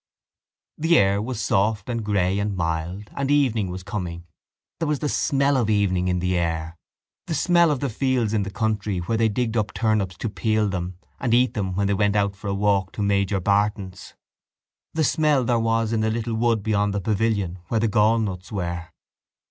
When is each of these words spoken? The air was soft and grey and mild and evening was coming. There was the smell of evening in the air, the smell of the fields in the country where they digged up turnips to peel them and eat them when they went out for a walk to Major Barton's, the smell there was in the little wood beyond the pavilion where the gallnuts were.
The 0.79 0.97
air 0.97 1.21
was 1.21 1.39
soft 1.39 1.87
and 1.87 2.03
grey 2.03 2.39
and 2.39 2.55
mild 2.57 3.11
and 3.15 3.29
evening 3.29 3.69
was 3.69 3.83
coming. 3.83 4.25
There 4.79 4.87
was 4.87 4.97
the 4.97 5.07
smell 5.07 5.57
of 5.57 5.69
evening 5.69 6.07
in 6.07 6.17
the 6.17 6.35
air, 6.39 6.75
the 7.27 7.35
smell 7.35 7.69
of 7.69 7.81
the 7.81 7.89
fields 7.91 8.33
in 8.33 8.41
the 8.41 8.49
country 8.49 8.97
where 8.97 9.19
they 9.19 9.29
digged 9.29 9.55
up 9.57 9.75
turnips 9.75 10.17
to 10.17 10.27
peel 10.29 10.67
them 10.69 10.97
and 11.19 11.35
eat 11.35 11.53
them 11.53 11.75
when 11.75 11.85
they 11.85 11.93
went 11.93 12.15
out 12.15 12.35
for 12.35 12.47
a 12.47 12.55
walk 12.55 12.91
to 12.93 13.03
Major 13.03 13.39
Barton's, 13.39 14.15
the 14.95 15.03
smell 15.03 15.43
there 15.43 15.59
was 15.59 15.93
in 15.93 16.01
the 16.01 16.09
little 16.09 16.33
wood 16.33 16.63
beyond 16.63 16.95
the 16.95 16.99
pavilion 16.99 17.59
where 17.67 17.79
the 17.79 17.87
gallnuts 17.87 18.51
were. 18.51 18.87